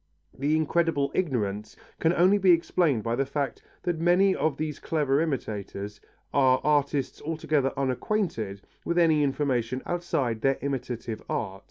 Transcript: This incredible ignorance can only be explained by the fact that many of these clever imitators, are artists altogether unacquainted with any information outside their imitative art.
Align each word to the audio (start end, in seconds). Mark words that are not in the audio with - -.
This 0.35 0.51
incredible 0.55 1.11
ignorance 1.13 1.77
can 1.99 2.11
only 2.13 2.39
be 2.39 2.49
explained 2.49 3.03
by 3.03 3.15
the 3.15 3.23
fact 3.27 3.61
that 3.83 3.99
many 3.99 4.35
of 4.35 4.57
these 4.57 4.79
clever 4.79 5.21
imitators, 5.21 6.01
are 6.33 6.59
artists 6.63 7.21
altogether 7.21 7.71
unacquainted 7.77 8.61
with 8.83 8.97
any 8.97 9.21
information 9.21 9.83
outside 9.85 10.41
their 10.41 10.57
imitative 10.59 11.21
art. 11.29 11.59